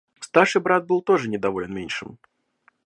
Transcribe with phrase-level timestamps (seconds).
[0.19, 2.17] Старший брат был тоже недоволен меньшим.